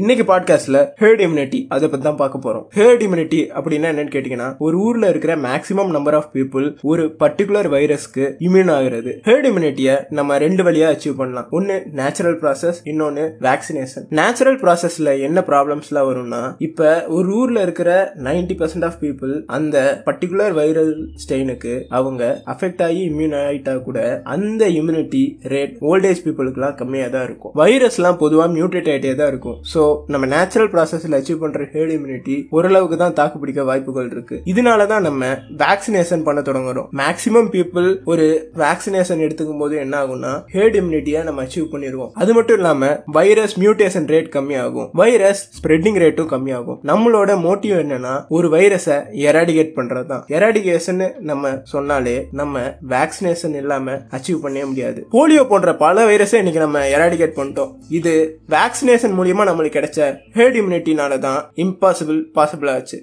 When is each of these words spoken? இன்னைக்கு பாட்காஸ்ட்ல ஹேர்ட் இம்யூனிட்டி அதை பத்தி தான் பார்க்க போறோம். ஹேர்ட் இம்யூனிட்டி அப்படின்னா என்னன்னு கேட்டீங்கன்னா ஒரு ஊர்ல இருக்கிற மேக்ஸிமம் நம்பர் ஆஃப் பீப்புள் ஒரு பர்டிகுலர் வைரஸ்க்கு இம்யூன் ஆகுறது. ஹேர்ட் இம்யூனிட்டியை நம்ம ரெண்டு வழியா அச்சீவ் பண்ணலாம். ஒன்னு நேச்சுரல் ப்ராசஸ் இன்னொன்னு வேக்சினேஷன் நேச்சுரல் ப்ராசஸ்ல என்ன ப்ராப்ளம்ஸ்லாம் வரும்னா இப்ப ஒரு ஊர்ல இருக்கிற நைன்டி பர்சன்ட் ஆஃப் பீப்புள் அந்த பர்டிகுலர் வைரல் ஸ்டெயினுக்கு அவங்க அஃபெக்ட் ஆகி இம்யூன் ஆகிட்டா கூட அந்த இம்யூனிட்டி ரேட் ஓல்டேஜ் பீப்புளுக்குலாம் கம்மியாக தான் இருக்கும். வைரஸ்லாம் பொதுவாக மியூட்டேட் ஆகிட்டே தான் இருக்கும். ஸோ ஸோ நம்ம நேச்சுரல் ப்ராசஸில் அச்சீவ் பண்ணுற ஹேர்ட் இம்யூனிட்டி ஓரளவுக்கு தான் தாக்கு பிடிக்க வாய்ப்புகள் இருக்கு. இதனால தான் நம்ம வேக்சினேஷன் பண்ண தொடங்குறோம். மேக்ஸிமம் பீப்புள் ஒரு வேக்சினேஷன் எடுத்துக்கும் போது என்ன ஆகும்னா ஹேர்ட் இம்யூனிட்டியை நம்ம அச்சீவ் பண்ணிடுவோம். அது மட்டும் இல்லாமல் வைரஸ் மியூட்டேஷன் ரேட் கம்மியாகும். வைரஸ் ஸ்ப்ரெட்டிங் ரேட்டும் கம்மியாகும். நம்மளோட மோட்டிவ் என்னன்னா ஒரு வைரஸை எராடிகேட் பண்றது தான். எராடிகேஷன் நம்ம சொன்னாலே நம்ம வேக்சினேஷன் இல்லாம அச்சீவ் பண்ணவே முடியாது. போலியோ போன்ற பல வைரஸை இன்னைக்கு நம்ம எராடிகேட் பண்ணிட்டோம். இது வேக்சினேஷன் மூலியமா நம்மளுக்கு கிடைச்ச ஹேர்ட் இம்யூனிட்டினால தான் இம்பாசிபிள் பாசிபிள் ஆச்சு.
இன்னைக்கு 0.00 0.24
பாட்காஸ்ட்ல 0.28 0.78
ஹேர்ட் 1.00 1.22
இம்யூனிட்டி 1.24 1.58
அதை 1.74 1.86
பத்தி 1.88 2.04
தான் 2.04 2.18
பார்க்க 2.20 2.38
போறோம். 2.44 2.62
ஹேர்ட் 2.76 3.02
இம்யூனிட்டி 3.06 3.40
அப்படின்னா 3.56 3.88
என்னன்னு 3.92 4.12
கேட்டீங்கன்னா 4.14 4.46
ஒரு 4.66 4.76
ஊர்ல 4.78 5.08
இருக்கிற 5.08 5.32
மேக்ஸிமம் 5.46 5.90
நம்பர் 5.96 6.16
ஆஃப் 6.18 6.28
பீப்புள் 6.36 6.66
ஒரு 6.90 7.02
பர்டிகுலர் 7.22 7.68
வைரஸ்க்கு 7.74 8.24
இம்யூன் 8.46 8.70
ஆகுறது. 8.76 9.12
ஹேர்ட் 9.26 9.48
இம்யூனிட்டியை 9.48 9.96
நம்ம 10.18 10.38
ரெண்டு 10.44 10.62
வழியா 10.68 10.86
அச்சீவ் 10.92 11.16
பண்ணலாம். 11.16 11.48
ஒன்னு 11.58 11.76
நேச்சுரல் 12.00 12.38
ப்ராசஸ் 12.42 12.78
இன்னொன்னு 12.92 13.24
வேக்சினேஷன் 13.48 14.06
நேச்சுரல் 14.20 14.58
ப்ராசஸ்ல 14.62 15.20
என்ன 15.26 15.44
ப்ராப்ளம்ஸ்லாம் 15.50 16.08
வரும்னா 16.10 16.40
இப்ப 16.68 17.04
ஒரு 17.18 17.28
ஊர்ல 17.40 17.62
இருக்கிற 17.66 17.90
நைன்டி 18.28 18.56
பர்சன்ட் 18.62 18.88
ஆஃப் 18.88 18.98
பீப்புள் 19.02 19.34
அந்த 19.58 19.76
பர்டிகுலர் 20.08 20.56
வைரல் 20.60 20.94
ஸ்டெயினுக்கு 21.24 21.74
அவங்க 22.00 22.22
அஃபெக்ட் 22.54 22.82
ஆகி 22.88 23.04
இம்யூன் 23.10 23.36
ஆகிட்டா 23.42 23.76
கூட 23.82 23.98
அந்த 24.36 24.62
இம்யூனிட்டி 24.78 25.22
ரேட் 25.54 25.76
ஓல்டேஜ் 25.92 26.24
பீப்புளுக்குலாம் 26.24 26.78
கம்மியாக 26.82 27.14
தான் 27.18 27.28
இருக்கும். 27.30 27.54
வைரஸ்லாம் 27.62 28.20
பொதுவாக 28.24 28.50
மியூட்டேட் 28.58 28.92
ஆகிட்டே 28.94 29.14
தான் 29.22 29.32
இருக்கும். 29.34 29.60
ஸோ 29.74 29.80
ஸோ 29.82 29.86
நம்ம 30.12 30.24
நேச்சுரல் 30.32 30.68
ப்ராசஸில் 30.72 31.14
அச்சீவ் 31.16 31.40
பண்ணுற 31.42 31.62
ஹேர்ட் 31.72 31.92
இம்யூனிட்டி 31.94 32.34
ஓரளவுக்கு 32.56 32.96
தான் 33.00 33.14
தாக்கு 33.18 33.36
பிடிக்க 33.42 33.60
வாய்ப்புகள் 33.68 34.10
இருக்கு. 34.12 34.36
இதனால 34.50 34.84
தான் 34.90 35.04
நம்ம 35.06 35.30
வேக்சினேஷன் 35.62 36.22
பண்ண 36.26 36.40
தொடங்குறோம். 36.48 36.88
மேக்ஸிமம் 37.00 37.48
பீப்புள் 37.54 37.88
ஒரு 38.12 38.26
வேக்சினேஷன் 38.62 39.22
எடுத்துக்கும் 39.26 39.62
போது 39.62 39.74
என்ன 39.84 39.94
ஆகும்னா 40.02 40.32
ஹேர்ட் 40.54 40.76
இம்யூனிட்டியை 40.80 41.20
நம்ம 41.28 41.46
அச்சீவ் 41.46 41.66
பண்ணிடுவோம். 41.72 42.10
அது 42.24 42.34
மட்டும் 42.36 42.58
இல்லாமல் 42.60 42.94
வைரஸ் 43.16 43.54
மியூட்டேஷன் 43.62 44.06
ரேட் 44.14 44.30
கம்மியாகும். 44.36 44.88
வைரஸ் 45.02 45.42
ஸ்ப்ரெட்டிங் 45.58 45.98
ரேட்டும் 46.02 46.30
கம்மியாகும். 46.34 46.78
நம்மளோட 46.92 47.36
மோட்டிவ் 47.46 47.74
என்னன்னா 47.84 48.14
ஒரு 48.36 48.50
வைரஸை 48.54 48.98
எராடிகேட் 49.30 49.74
பண்றது 49.78 50.08
தான். 50.12 50.22
எராடிகேஷன் 50.36 51.02
நம்ம 51.32 51.54
சொன்னாலே 51.74 52.16
நம்ம 52.42 52.64
வேக்சினேஷன் 52.94 53.58
இல்லாம 53.62 53.98
அச்சீவ் 54.18 54.42
பண்ணவே 54.46 54.68
முடியாது. 54.70 55.02
போலியோ 55.16 55.44
போன்ற 55.54 55.76
பல 55.84 56.06
வைரஸை 56.12 56.40
இன்னைக்கு 56.44 56.64
நம்ம 56.66 56.86
எராடிகேட் 56.94 57.36
பண்ணிட்டோம். 57.40 57.74
இது 58.00 58.14
வேக்சினேஷன் 58.56 59.18
மூலியமா 59.20 59.48
நம்மளுக்கு 59.48 59.70
கிடைச்ச 59.76 59.98
ஹேர்ட் 60.36 60.58
இம்யூனிட்டினால 60.60 61.18
தான் 61.18 61.40
இம்பாசிபிள் 61.56 62.20
பாசிபிள் 62.36 62.70
ஆச்சு. 62.70 62.98